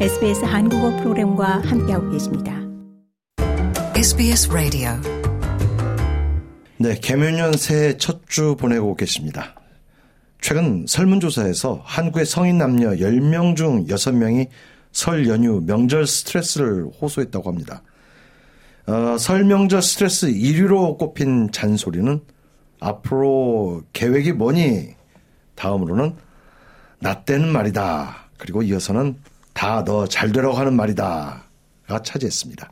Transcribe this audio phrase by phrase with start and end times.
[0.00, 2.52] SBS 한국어 프로그램과 함께하고 계십니다.
[3.94, 4.90] SBS 라디오
[6.78, 9.54] 네, 개묘년 새해 첫 주 보내고 계십니다.
[10.40, 14.48] 최근 설문조사에서 한국의 성인 남녀 10명 중 6명이
[14.90, 17.82] 설 연휴 명절 스트레스를 호소했다고 합니다.
[18.86, 22.20] 어, 설 명절 스트레스 1위로 꼽힌 잔소리는
[22.80, 24.94] 앞으로 계획이 뭐니?
[25.54, 26.16] 다음으로는
[26.98, 28.30] 나 때는 말이다.
[28.36, 29.16] 그리고 이어서는
[29.54, 31.44] 다 너 잘 되라고 하는 말이다.
[31.86, 32.70] 가 차지했습니다.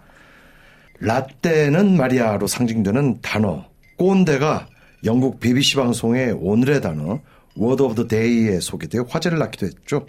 [1.00, 3.64] 라떼는 말이야로 상징되는 단어
[3.96, 4.66] 꼰대가
[5.04, 7.20] 영국 BBC 방송의 오늘의 단어
[7.56, 10.06] Word of the Day에 소개되어 화제를 낳기도 했죠.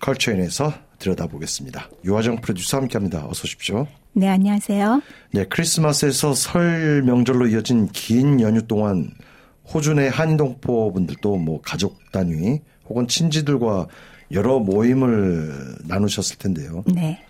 [0.00, 1.88] 컬처인에서 들여다보겠습니다.
[2.04, 3.26] 유화정 프로듀서 함께합니다.
[3.26, 3.86] 어서 오십시오.
[4.12, 5.02] 네, 안녕하세요.
[5.32, 9.10] 네, 크리스마스에서 설 명절로 이어진 긴 연휴 동안
[9.72, 13.86] 호주 내 한인동포 분들도 뭐 가족 단위 혹은 친지들과
[14.34, 16.84] 여러 모임을 나누셨을 텐데요.
[16.86, 17.24] 네.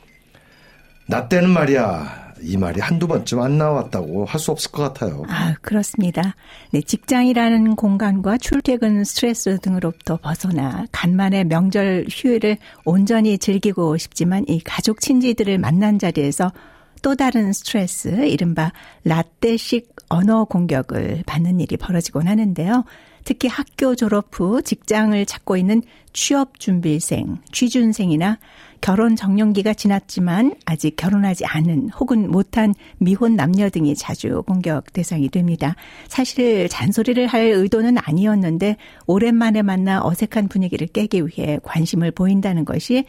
[1.07, 2.25] 나 때는 말이야.
[2.43, 5.23] 이 말이 한두 번쯤 안 나왔다고 할 수 없을 것 같아요.
[5.29, 6.35] 아, 그렇습니다.
[6.73, 15.01] 네, 직장이라는 공간과 출퇴근 스트레스 등으로부터 벗어나 간만에 명절 휴일을 온전히 즐기고 싶지만 이 가족
[15.01, 16.53] 친지들을 만난 자리에서
[17.01, 18.73] 또 다른 스트레스, 이른바
[19.05, 22.85] 라떼식 언어 공격을 받는 일이 벌어지곤 하는데요.
[23.25, 28.39] 특히 학교 졸업 후 직장을 찾고 있는 취업 준비생, 취준생이나
[28.81, 35.75] 결혼 정년기가 지났지만 아직 결혼하지 않은 혹은 못한 미혼 남녀 등이 자주 공격 대상이 됩니다.
[36.07, 43.05] 사실 잔소리를 할 의도는 아니었는데 오랜만에 만나 어색한 분위기를 깨기 위해 관심을 보인다는 것이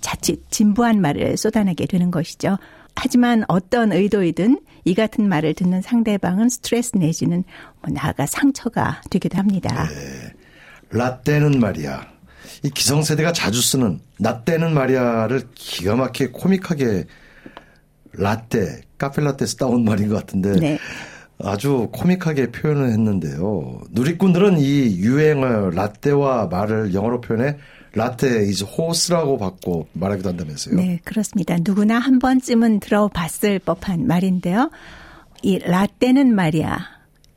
[0.00, 2.58] 자칫 진부한 말을 쏟아내게 되는 것이죠.
[2.96, 7.44] 하지만 어떤 의도이든 이 같은 말을 듣는 상대방은 스트레스 내지는
[7.82, 9.88] 뭐 나아가 상처가 되기도 합니다.
[9.88, 10.32] 네.
[10.90, 12.06] 라떼는 말이야.
[12.64, 17.04] 이 기성세대가 자주 쓰는 라떼는 말이야를 기가 막히게 코믹하게
[18.12, 20.78] 라떼, 카페라떼에서 따온 말인 것 같은데 네.
[21.42, 23.80] 아주 코믹하게 표현을 했는데요.
[23.90, 27.56] 누리꾼들은 이 유행어 라떼와 말을 영어로 표현해
[27.92, 30.76] Latte is horse라고 받고 말하기도 한다면서요.
[30.76, 31.56] 네, 그렇습니다.
[31.60, 34.70] 누구나 한 번쯤은 들어봤을 법한 말인데요.
[35.42, 36.78] 이 라떼는 말이야.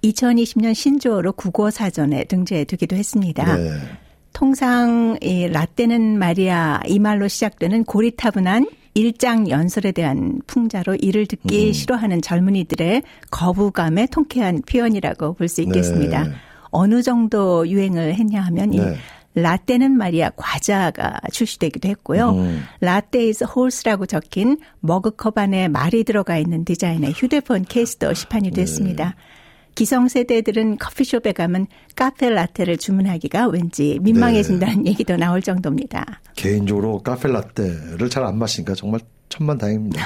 [0.04, 3.56] 2020년 신조어로 국어 사전에 등재되기도 했습니다.
[3.56, 3.72] 네.
[4.34, 11.74] 통상 이 라떼는 말이야 이 말로 시작되는 고리타분한 일장 연설에 대한 풍자로 이를 듣기 음.
[11.74, 16.24] 싫어하는 젊은이들의 거부감에 통쾌한 표현이라고 볼 수 있겠습니다.
[16.26, 16.32] 네.
[16.70, 18.96] 어느 정도 유행을 했냐 하면 이 네.
[19.36, 22.30] 라떼는 말이야 과자가 출시되기도 했고요.
[22.32, 22.64] 음.
[22.82, 28.62] 라떼 is horse라고 적힌 머그컵 안에 말이 들어가 있는 디자인의 휴대폰 케이스도 시판이 네.
[28.62, 29.16] 됐습니다.
[29.76, 36.22] 기성세대들은 커피숍에 가면 카페 라떼를 주문하기가 왠지 민망해진다는 얘기도 나올 정도입니다.
[36.36, 39.00] 개인적으로 카페 라떼를 잘 안 마시니까 정말
[39.30, 40.00] 천만 다행입니다.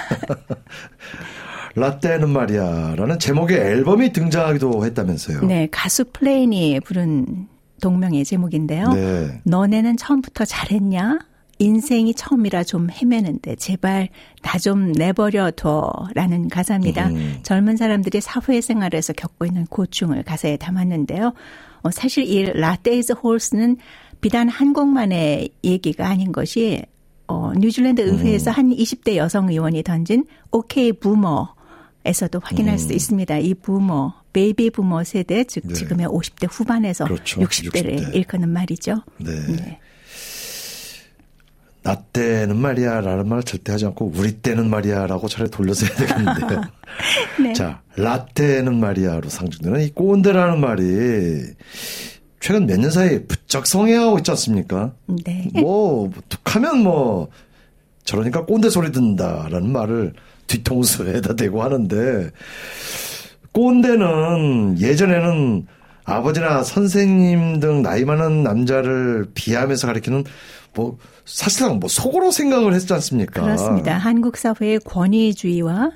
[1.76, 5.42] 라떼는 말이야 라는 제목의 앨범이 등장하기도 했다면서요.
[5.42, 7.48] 네, 가수 플레인이 부른
[7.82, 8.88] 동명의 제목인데요.
[8.90, 9.42] 네.
[9.44, 11.20] 너네는 처음부터 잘했냐?
[11.60, 14.10] 인생이 처음이라 좀 헤매는데 제발
[14.44, 17.08] 나 좀 내버려 둬라는 가사입니다.
[17.08, 17.40] 음.
[17.42, 21.34] 젊은 사람들이 사회생활에서 겪고 있는 고충을 가사에 담았는데요.
[21.82, 23.78] 어, 사실 이 Latte is horse는
[24.22, 26.84] 비단 한국만의 얘기가 아닌 것이
[27.28, 31.56] 어, 뉴질랜드 의회에서 한 20대 여성 의원이 던진 OK boomer
[32.06, 33.38] 에서도 확인할 수 있습니다.
[33.40, 35.74] 이 boomer, baby boomer 세대, 즉 네.
[35.74, 37.42] 지금의 50대 후반에서 그렇죠.
[37.42, 38.14] 60대를 60대.
[38.16, 39.02] 일컫는 말이죠.
[39.18, 39.32] 네.
[39.48, 39.80] 네.
[41.82, 45.96] 나 때는 말이야 라는 말을 절대 하지 않고 우리 때는 말이야 라고 차라리 돌려서 해야
[45.96, 46.62] 되겠는데요.
[47.42, 47.54] 네.
[47.54, 51.42] 자, 라떼는 말이야로 상징되는 이 꼰대라는 말이
[52.40, 54.94] 최근 몇 년 사이에 부쩍 성행하고 있지 않습니까?
[55.26, 55.50] 네.
[55.56, 57.30] 뭐, 툭하면 뭐,
[58.04, 60.14] 저러니까 꼰대 소리 듣는다라는 말을
[60.46, 62.30] 뒤통수에다 대고 하는데,
[63.54, 65.68] 꼰대는 예전에는
[66.06, 70.24] 아버지나 선생님 등 나이 많은 남자를 비하면서 가리키는
[70.74, 73.42] 뭐, 사실상 뭐 속으로 생각을 했지 않습니까?
[73.42, 73.98] 그렇습니다.
[73.98, 75.92] 한국 사회의 권위주의와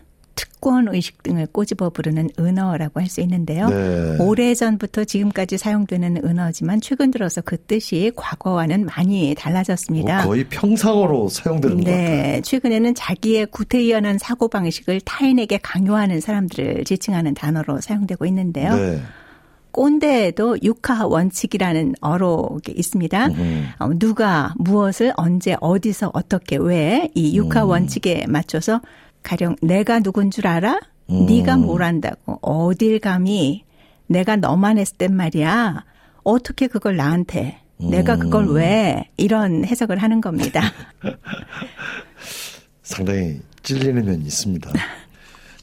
[0.61, 3.67] 특권 의식 등을 꼬집어 부르는 은어라고 할 수 있는데요.
[3.67, 4.17] 네.
[4.19, 10.17] 오래전부터 지금까지 사용되는 은어지만 최근 들어서 그 뜻이 과거와는 많이 달라졌습니다.
[10.21, 11.97] 뭐 거의 평상어로 사용되는 것 같아요.
[11.97, 18.75] 네, 최근에는 자기의 구태의연한 사고 방식을 타인에게 강요하는 사람들을 지칭하는 단어로 사용되고 있는데요.
[18.75, 19.01] 네.
[19.71, 23.27] 꼰대에도 육하 원칙이라는 어록이 있습니다.
[23.27, 23.67] 음.
[23.79, 27.69] 어, 누가 무엇을 언제 어디서 어떻게 왜 이 육하 음.
[27.69, 28.79] 원칙에 맞춰서
[29.23, 30.79] 가령 내가 누군 줄 알아?
[31.09, 31.25] 음.
[31.25, 33.63] 네가 뭘 안다고 어딜 감히
[34.07, 35.85] 내가 너만 했을 땐 말이야.
[36.23, 38.55] 어떻게 그걸 나한테 내가 그걸 음.
[38.55, 40.61] 왜 이런 해석을 하는 겁니다.
[42.83, 44.71] 상당히 찔리는 면이 있습니다.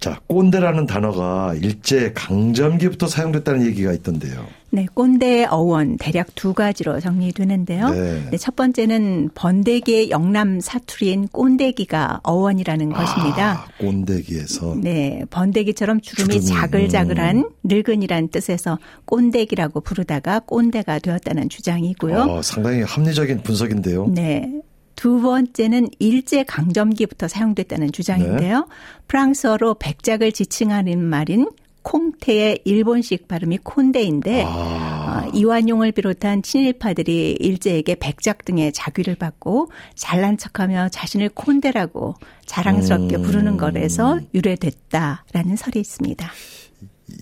[0.00, 4.46] 자, 꼰대라는 단어가 일제 강점기부터 사용됐다는 얘기가 있던데요.
[4.70, 7.88] 네, 꼰대의 어원 대략 두 가지로 정리되는데요.
[7.88, 8.28] 네.
[8.30, 13.52] 네, 첫 번째는 번데기의 영남 사투리인 꼰대기가 어원이라는 것입니다.
[13.52, 22.18] 아, 꼰대기에서 네, 번데기처럼 주름이 주름이, 자글자글한 늙은이란 뜻에서 꼰대기라고 부르다가 꼰대가 되었다는 주장이고요.
[22.18, 24.08] 어, 상당히 합리적인 분석인데요.
[24.08, 24.52] 네.
[24.96, 28.66] 두 번째는 일제 강점기부터 사용됐다는 주장인데요.
[29.06, 31.48] 프랑스어로 백작을 지칭하는 말인
[31.88, 40.36] 콩테의 일본식 발음이 콘데인데 아, 어, 이완용을 비롯한 친일파들이 일제에게 백작 등의 자귀를 받고 잘난
[40.36, 42.14] 척하며 자신을 콘데라고
[42.44, 43.22] 자랑스럽게 음.
[43.22, 46.30] 부르는 거에서 유래됐다라는 설이 있습니다.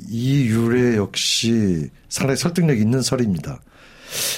[0.08, 3.60] 이 유래 역시 상당히 설득력 있는 설입니다.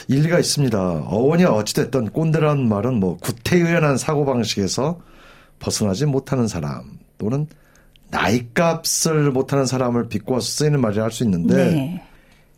[0.09, 1.05] 일리가 있습니다.
[1.07, 5.01] 어원이 어찌됐든 꼰대라는 말은 뭐 구태의연한 사고방식에서
[5.59, 7.47] 벗어나지 못하는 사람 또는
[8.11, 12.03] 나이값을 못하는 사람을 비꼬아서 쓰이는 말이라 할 수 있는데 네.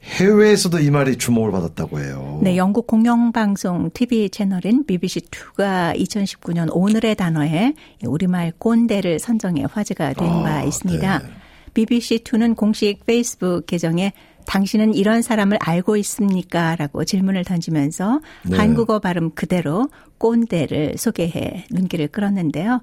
[0.03, 2.41] 해외에서도 이 말이 주목을 받았다고 해요.
[2.43, 7.75] 네, 영국 공영방송 TV 채널인 BBC2가 2019년 오늘의 단어에
[8.05, 11.19] 우리말 꼰대를 선정해 화제가 된 아, 바 있습니다.
[11.19, 11.25] 네.
[11.75, 14.13] BBC2는 공식 페이스북 계정에
[14.47, 16.77] 당신은 이런 사람을 알고 있습니까?
[16.77, 18.57] 라고 질문을 던지면서 네.
[18.57, 22.81] 한국어 발음 그대로 꼰대를 소개해 눈길을 끌었는데요.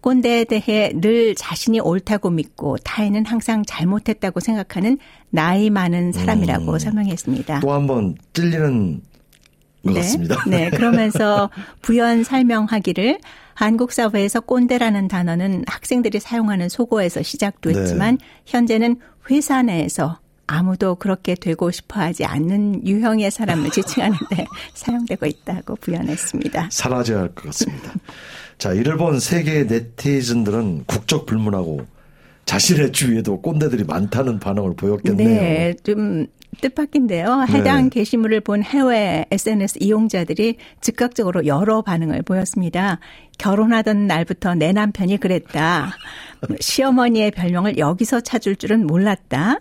[0.00, 4.98] 꼰대에 대해 늘 자신이 옳다고 믿고 타인은 항상 잘못했다고 생각하는
[5.30, 6.78] 나이 많은 사람이라고 음.
[6.78, 7.60] 설명했습니다.
[7.60, 9.00] 또 한 번 찔리는
[9.84, 10.00] 것 네.
[10.00, 10.36] 같습니다.
[10.46, 10.70] 네.
[10.76, 11.50] 그러면서
[11.82, 13.18] 부연 설명하기를
[13.54, 18.24] 한국 사회에서 꼰대라는 단어는 학생들이 사용하는 속어에서 시작됐지만 네.
[18.46, 19.00] 현재는
[19.30, 20.18] 회사 내에서
[20.48, 24.44] 아무도 그렇게 되고 싶어 하지 않는 유형의 사람을 지칭하는데
[24.74, 26.68] 사용되고 있다고 부연했습니다.
[26.70, 27.92] 사라져야 할 것 같습니다.
[28.58, 31.86] 자, 이를 본 세계의 네티즌들은 국적 불문하고
[32.46, 35.28] 자신의 주위에도 꼰대들이 많다는 반응을 보였겠네요.
[35.28, 36.26] 네, 좀
[36.60, 37.44] 뜻밖인데요.
[37.48, 37.90] 해당 네.
[37.90, 42.98] 게시물을 본 해외 SNS 이용자들이 즉각적으로 여러 반응을 보였습니다.
[43.38, 45.96] 결혼하던 날부터 내 남편이 그랬다.
[46.60, 49.58] 시어머니의 별명을 여기서 찾을 줄은 몰랐다.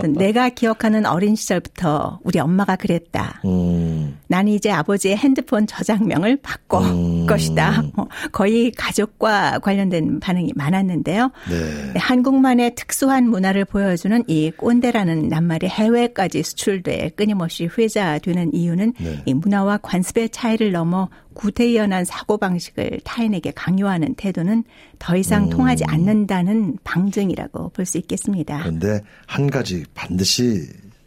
[0.00, 3.40] 또 내가 기억하는 어린 시절부터 우리 엄마가 그랬다.
[3.44, 7.26] 음, 나는 이제 아버지의 핸드폰 저장명을 바꿔 음.
[7.26, 7.82] 것이다.
[7.96, 11.30] 어, 거의 가족과 관련된 반응이 많았는데요.
[11.48, 11.98] 네.
[11.98, 19.22] 한국만의 특수한 문화를 보여주는 이 꼰대라는 낱말이 해외까지 수출돼 끊임없이 회자되는 이유는 네.
[19.24, 21.08] 이 문화와 관습의 차이를 넘어
[21.38, 24.64] 구태연한 사고방식을 타인에게 강요하는 태도는
[24.98, 25.50] 더 이상 음.
[25.50, 28.58] 통하지 않는다는 방증이라고 볼 수 있겠습니다.
[28.58, 30.66] 그런데 한 가지 반드시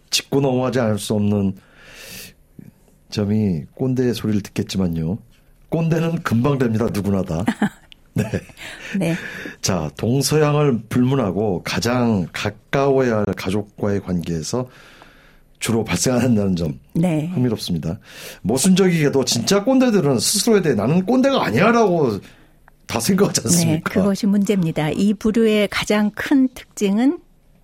[0.10, 1.54] 짚고 넘어가지 않을 수 없는
[3.10, 5.18] 점이 꼰대의 소리를 듣겠지만요.
[5.70, 6.88] 꼰대는 금방 됩니다.
[6.92, 7.44] 누구나 다.
[8.14, 8.24] 네.
[8.98, 9.16] 네.
[9.62, 14.68] 자, 동서양을 불문하고 가장 가까워야 할 가족과의 관계에서
[15.62, 17.28] 주로 발생한다는 점 네.
[17.34, 18.00] 흥미롭습니다.
[18.42, 22.20] 모순적이게도 진짜 꼰대들은 스스로에 대해 나는 꼰대가 아니야라고
[22.88, 23.94] 다 생각하지 네, 않습니까?
[23.94, 24.90] 그것이 문제입니다.
[24.90, 27.20] 이 부류의 가장 큰 특징은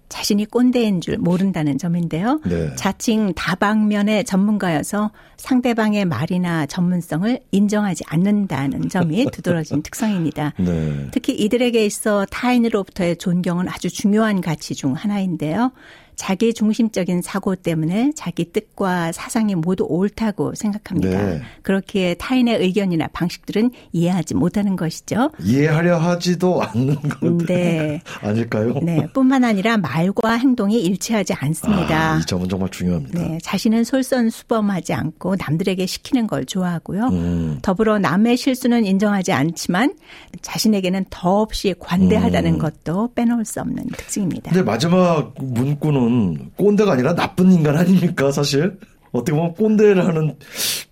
[0.09, 2.39] 자신이 꼰대인 줄 모른다는 점인데요.
[2.45, 2.73] 네.
[2.75, 10.53] 자칭 다방면의 전문가여서 상대방의 말이나 전문성을 인정하지 않는다는 점이 두드러진 특성입니다.
[10.59, 11.07] 네.
[11.11, 15.71] 특히 이들에게 있어 타인으로부터의 존경은 아주 중요한 가치 중 하나인데요.
[16.17, 21.25] 자기 중심적인 사고 때문에 자기 뜻과 사상이 모두 옳다고 생각합니다.
[21.25, 21.41] 네.
[21.61, 25.29] 그렇기에 타인의 의견이나 방식들은 이해하지 못하는 것이죠.
[25.39, 28.01] 이해하려 하지도 않는 것 네.
[28.21, 28.73] 아닐까요?
[28.81, 32.15] 네, 뿐만 아니라 말과 행동이 일치하지 않습니다.
[32.15, 33.21] 아, 이 점은 정말 중요합니다.
[33.21, 37.09] 네, 자신은 솔선수범하지 않고 남들에게 시키는 걸 좋아하고요.
[37.09, 37.59] 음.
[37.61, 39.93] 더불어 남의 실수는 인정하지 않지만
[40.41, 42.57] 자신에게는 더없이 관대하다는 음.
[42.57, 44.49] 것도 빼놓을 수 없는 특징입니다.
[44.49, 46.06] 근데 마지막 문구는
[46.55, 48.77] 꼰대가 아니라 나쁜 인간 아닙니까, 사실?
[49.11, 50.35] 어떻게 보면 꼰대라는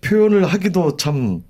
[0.00, 1.42] 표현을 하기도 참,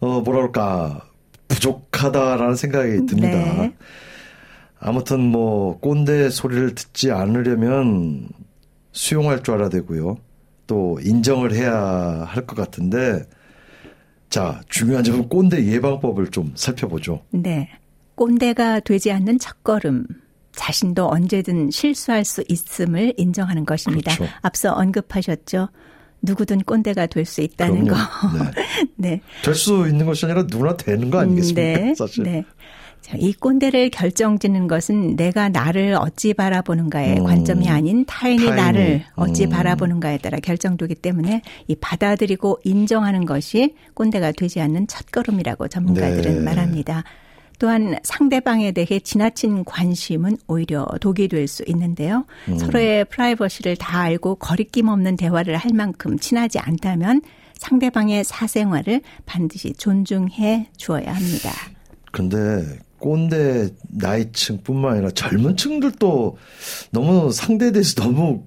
[0.00, 1.02] 어, 뭐라 그럴까,
[1.48, 3.38] 부족하다라는 생각이 듭니다.
[3.38, 3.74] 네.
[4.80, 8.28] 아무튼 뭐, 꼰대 소리를 듣지 않으려면
[8.92, 10.16] 수용할 줄 알아야 되고요.
[10.66, 13.22] 또 인정을 해야 할 것 같은데,
[14.30, 17.22] 자, 중요한 점은 꼰대 예방법을 좀 살펴보죠.
[17.30, 17.68] 네.
[18.14, 20.06] 꼰대가 되지 않는 첫걸음.
[20.58, 24.12] 자신도 언제든 실수할 수 있음을 인정하는 것입니다.
[24.16, 24.32] 그렇죠.
[24.42, 25.68] 앞서 언급하셨죠.
[26.20, 27.92] 누구든 꼰대가 될 수 있다는 그럼요.
[27.94, 28.50] 거.
[28.96, 29.20] 네.
[29.44, 31.60] 될수 있는 것이 아니라 누구나 되는 거 아니겠습니까?
[31.80, 31.94] 네.
[31.94, 32.24] 사실.
[32.24, 32.44] 네.
[33.00, 37.24] 자, 이 꼰대를 결정짓는 것은 내가 나를 어찌 바라보는가의 음.
[37.24, 38.56] 관점이 아닌 타인이, 타인이.
[38.56, 39.50] 나를 어찌 음.
[39.50, 46.40] 바라보는가에 따라 결정되기 때문에 이 받아들이고 인정하는 것이 꼰대가 되지 않는 첫걸음이라고 전문가들은 네.
[46.40, 47.04] 말합니다.
[47.58, 52.26] 또한 상대방에 대해 지나친 관심은 오히려 독이 될 수 있는데요.
[52.48, 52.58] 음.
[52.58, 57.22] 서로의 프라이버시를 다 알고 거리낌 없는 대화를 할 만큼 친하지 않다면
[57.58, 61.50] 상대방의 사생활을 반드시 존중해 주어야 합니다.
[62.12, 66.36] 근데 꼰대 나이층뿐만 아니라 젊은 층들도
[66.90, 68.44] 너무 상대에 대해서 너무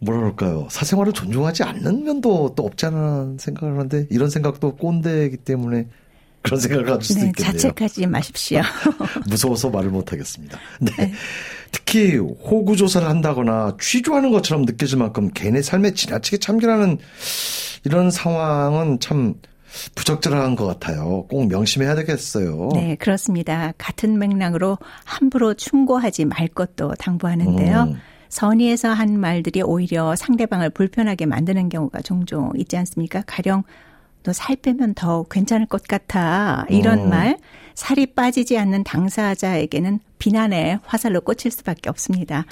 [0.00, 0.66] 뭐라 그럴까요?
[0.70, 5.88] 사생활을 존중하지 않는 면도 또 없지 않은 생각을 하는데 이런 생각도 꼰대이기 때문에
[6.44, 7.52] 그런 생각을 가질 수도 네, 있겠네요.
[7.52, 8.60] 자책하지 마십시오.
[9.26, 10.58] 무서워서 말을 못하겠습니다.
[10.78, 10.92] 네.
[10.98, 11.12] 네.
[11.72, 16.98] 특히 호구 조사를 한다거나 취조하는 것처럼 느껴질 만큼 개인의 삶에 지나치게 참견하는
[17.84, 19.34] 이런 상황은 참
[19.94, 21.26] 부적절한 것 같아요.
[21.30, 22.68] 꼭 명심해야 되겠어요.
[22.74, 23.72] 네, 그렇습니다.
[23.78, 27.82] 같은 맥락으로 함부로 충고하지 말 것도 당부하는데요.
[27.84, 28.00] 음.
[28.28, 33.22] 선의에서 한 말들이 오히려 상대방을 불편하게 만드는 경우가 종종 있지 않습니까?
[33.26, 33.62] 가령
[34.24, 36.66] 너 살 빼면 더 괜찮을 것 같아.
[36.70, 37.06] 이런 어.
[37.06, 37.38] 말
[37.74, 42.46] 살이 빠지지 않는 당사자에게는 비난의 화살로 꽂힐 수밖에 없습니다.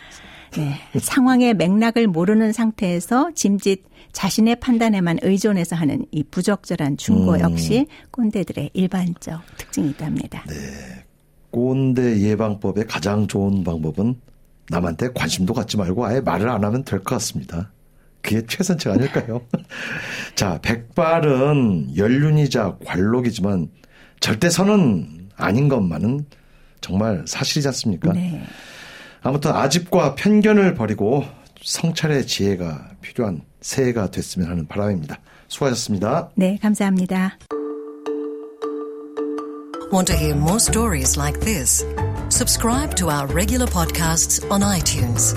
[0.52, 0.74] 네.
[1.00, 7.40] 상황의 맥락을 모르는 상태에서 짐짓 자신의 판단에만 의존해서 하는 이 부적절한 충고 음.
[7.40, 10.44] 역시 꼰대들의 일반적 특징이기도 합니다.
[10.48, 10.54] 네.
[11.52, 14.16] 꼰대 예방법의 가장 좋은 방법은
[14.68, 17.72] 남한테 관심도 갖지 말고 아예 말을 안 하면 될 것 같습니다.
[18.20, 19.40] 그게 최선책 아닐까요?
[20.34, 23.68] 자, 백발은 연륜이자 관록이지만
[24.20, 26.26] 절대 선은 아닌 것만은
[26.80, 28.12] 정말 사실이지 않습니까?
[28.12, 28.42] 네.
[29.22, 31.24] 아무튼 아집과 편견을 버리고
[31.62, 35.18] 성찰의 지혜가 필요한 새해가 됐으면 하는 바람입니다.
[35.48, 36.30] 수고하셨습니다.
[36.34, 37.38] 네, 감사합니다.
[39.92, 41.84] Want to hear more stories like this?
[42.30, 45.36] Subscribe to our regular podcasts on iTunes.